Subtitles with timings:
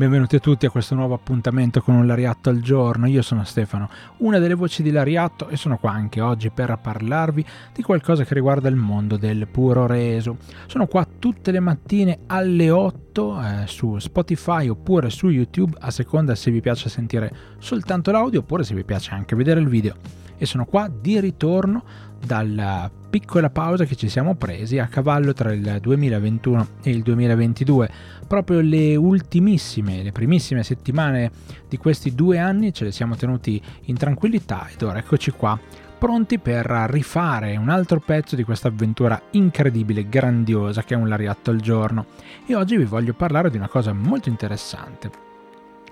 [0.00, 3.06] Benvenuti a tutti a questo nuovo appuntamento con un Lariatto al giorno.
[3.06, 7.44] Io sono Stefano, una delle voci di Lariatto e sono qua anche oggi per parlarvi
[7.74, 10.38] di qualcosa che riguarda il mondo del puro reso.
[10.64, 16.34] Sono qua tutte le mattine alle 8 eh, su Spotify oppure su YouTube a seconda
[16.34, 19.96] se vi piace sentire soltanto l'audio oppure se vi piace anche vedere il video.
[20.38, 21.84] E sono qua di ritorno
[22.24, 27.90] dalla piccola pausa che ci siamo presi a cavallo tra il 2021 e il 2022.
[28.26, 31.30] Proprio le ultimissime, le primissime settimane
[31.68, 35.58] di questi due anni ce le siamo tenuti in tranquillità ed ora eccoci qua
[35.98, 41.50] pronti per rifare un altro pezzo di questa avventura incredibile, grandiosa che è un lariatto
[41.50, 42.06] al giorno.
[42.46, 45.29] E oggi vi voglio parlare di una cosa molto interessante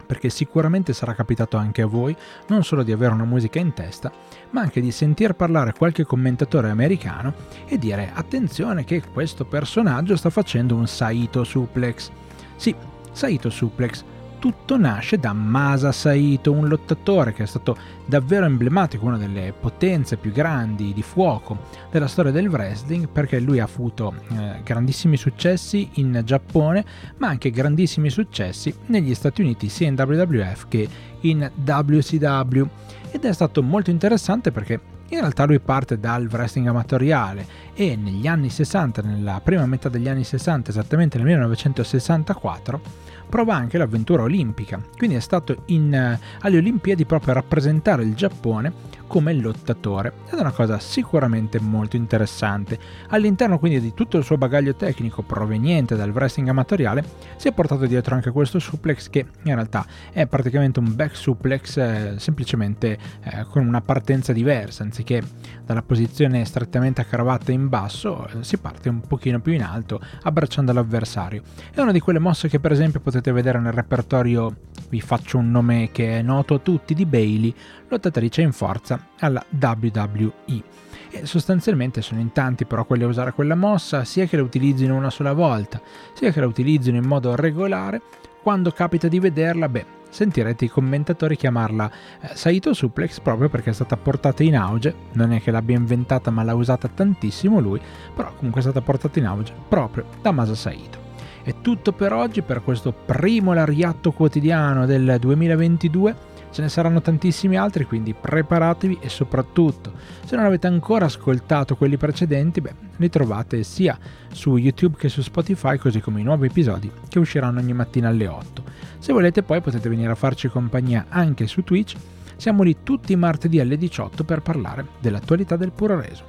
[0.09, 2.17] perché sicuramente sarà capitato anche a voi
[2.47, 4.11] non solo di avere una musica in testa,
[4.51, 7.35] ma anche di sentir parlare qualche commentatore americano
[7.67, 12.11] e dire attenzione che questo personaggio sta facendo un Saito Suplex.
[12.57, 12.75] Sì,
[13.13, 14.03] Saito Suplex,
[14.39, 20.17] tutto nasce da Masa Saito, un lottatore che è stato davvero emblematico, una delle potenze
[20.17, 21.59] più grandi di fuoco
[21.91, 26.85] della storia del wrestling, perché lui ha avuto eh, grandissimi successi in Giappone,
[27.19, 30.89] ma anche grandissimi successi negli Stati Uniti, sia in WWF che
[31.21, 32.67] in WCW.
[33.11, 38.27] Ed è stato molto interessante perché in realtà lui parte dal wrestling amatoriale e negli
[38.27, 42.81] anni 60, nella prima metà degli anni 60, esattamente nel 1964,
[43.29, 48.15] prova anche l'avventura olimpica, quindi è stato in, uh, alle Olimpiadi proprio a rappresentare il
[48.15, 52.79] Giappone come lottatore ed è una cosa sicuramente molto interessante.
[53.09, 57.05] All'interno quindi di tutto il suo bagaglio tecnico proveniente dal wrestling amatoriale
[57.37, 61.77] si è portato dietro anche questo suplex che in realtà è praticamente un back suplex
[61.79, 65.23] eh, semplicemente eh, con una partenza diversa, anziché
[65.65, 67.07] dalla posizione strettamente a
[67.47, 71.43] in basso eh, si parte un pochino più in alto abbracciando l'avversario.
[71.73, 74.55] È una di quelle mosse che per esempio potete vedere nel repertorio,
[74.91, 77.53] vi faccio un nome che è noto a tutti, di Bailey,
[77.89, 80.63] lottatrice in forza alla WWE.
[81.11, 84.95] E sostanzialmente sono in tanti però quelli a usare quella mossa, sia che la utilizzino
[84.95, 85.81] una sola volta,
[86.13, 88.03] sia che la utilizzino in modo regolare.
[88.41, 91.91] Quando capita di vederla, beh, sentirete i commentatori chiamarla
[92.21, 96.31] eh, Saito Suplex proprio perché è stata portata in auge, non è che l'abbia inventata
[96.31, 97.81] ma l'ha usata tantissimo lui,
[98.15, 101.08] però comunque è stata portata in auge proprio da Masa Saito.
[101.49, 106.15] È tutto per oggi, per questo primo lariatto quotidiano del 2022
[106.51, 109.93] Ce ne saranno tantissimi altri, quindi preparatevi e soprattutto,
[110.27, 113.99] se non avete ancora ascoltato quelli precedenti, beh, li trovate sia
[114.31, 118.27] su YouTube che su Spotify, così come i nuovi episodi che usciranno ogni mattina alle
[118.27, 118.63] 8.
[118.99, 121.97] Se volete poi potete venire a farci compagnia anche su Twitch,
[122.37, 126.25] siamo lì tutti i martedì alle 18 per parlare dell'attualità del puro reso.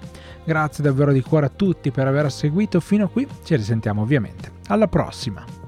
[0.45, 4.58] Grazie davvero di cuore a tutti per aver seguito fino a qui, ci risentiamo ovviamente.
[4.71, 5.58] Alla prossima!